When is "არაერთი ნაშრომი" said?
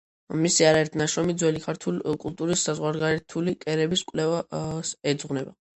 0.69-1.35